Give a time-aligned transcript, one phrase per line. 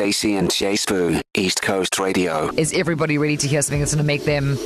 [0.00, 2.50] Stacey and J Sbu, East Coast Radio.
[2.56, 4.56] Is everybody ready to hear something that's going to make them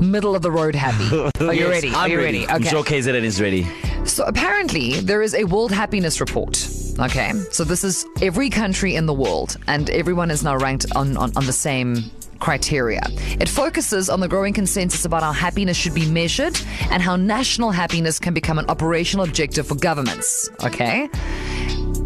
[0.00, 1.04] middle of the road happy?
[1.44, 1.90] Are you Yes, ready?
[1.90, 2.38] Are I'm you ready.
[2.40, 2.48] ready?
[2.50, 2.70] I'm Okay.
[2.70, 3.64] sure KZN is ready.
[4.06, 6.68] So apparently, there is a World Happiness Report.
[6.98, 11.16] Okay, so this is every country in the world, and everyone is now ranked on,
[11.16, 12.02] on, on the same
[12.40, 13.02] criteria.
[13.38, 16.58] It focuses on the growing consensus about how happiness should be measured
[16.90, 20.50] and how national happiness can become an operational objective for governments.
[20.64, 21.08] Okay?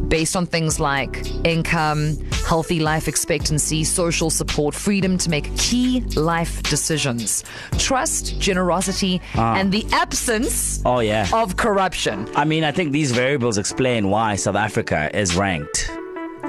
[0.09, 2.19] Based on things like income,
[2.51, 7.45] healthy life expectancy, social support, freedom to make key life decisions,
[7.79, 9.55] trust, generosity, ah.
[9.55, 11.29] and the absence Oh, yeah.
[11.33, 12.29] of corruption.
[12.35, 15.93] I mean, I think these variables explain why South Africa is ranked.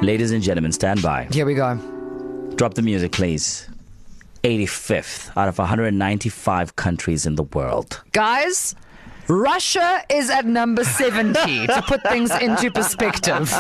[0.02, 1.28] Ladies and gentlemen, stand by.
[1.32, 1.76] Here we go.
[2.56, 3.70] Drop the music, please.
[4.44, 8.02] 85th out of 195 countries in the world.
[8.12, 8.74] Guys,
[9.28, 13.52] Russia is at number 70 to put things into perspective.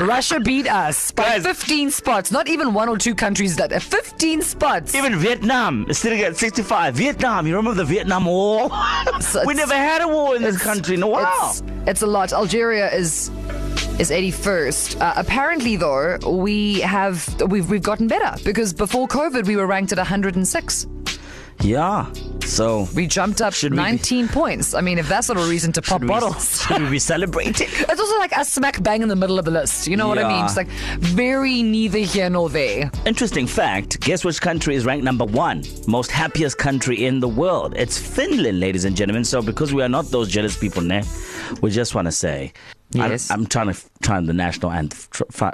[0.00, 1.42] Russia beat us by Guys.
[1.42, 4.94] 15 spots, not even one or two countries that uh, 15 spots.
[4.94, 6.94] Even Vietnam is sitting at 65.
[6.94, 8.70] Vietnam, you remember the Vietnam War?
[9.20, 10.96] So we never had a war in this country.
[10.96, 11.50] No, wow.
[11.50, 12.32] It's, it's a lot.
[12.32, 13.30] Algeria is
[13.98, 15.00] is 81st.
[15.00, 19.92] Uh, apparently, though, we have we've we've gotten better because before COVID we were ranked
[19.92, 20.86] at 106.
[21.60, 22.12] Yeah.
[22.44, 24.74] So, We jumped up Should we be- 19 points.
[24.74, 26.62] I mean, if that's not a reason to pop we- bottles.
[26.66, 27.68] should we be celebrating?
[27.94, 29.86] It's also like a smack bang in the middle of the list.
[29.86, 30.44] You know what I mean?
[30.44, 30.68] It's like
[31.00, 32.90] very neither here nor there.
[33.06, 35.64] Interesting fact guess which country is ranked number one?
[35.86, 37.74] Most happiest country in the world.
[37.76, 39.24] It's Finland, ladies and gentlemen.
[39.24, 41.02] So, because we are not those jealous people, ne,
[41.62, 42.52] we just want to say.
[42.96, 43.28] I'm- Yes.
[43.30, 44.98] I'm, trying to find the national anthem,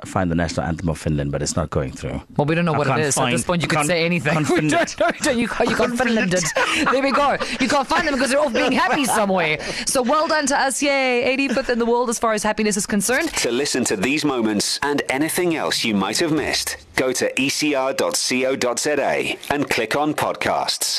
[0.05, 2.20] find the national anthem of Finland, but it's not going through.
[2.36, 2.97] Well, we don't know I what it is.
[2.97, 3.14] can't is.
[3.14, 4.34] so At this point, you could can't- say anything.
[4.34, 4.97] can't We don't it.
[5.00, 5.11] know.
[5.23, 6.45] Don't You, you can't Finland it.
[6.92, 7.28] There we go.
[7.61, 9.56] You can't find them because they're off being happy somewhere.
[9.86, 10.83] So well done to us.
[10.83, 11.34] Yay.
[11.48, 13.28] 85th in the world as far as happiness is concerned.
[13.47, 19.11] To listen to these moments and anything else you might have missed, go to ecr.co.za
[19.55, 20.98] and click on podcasts.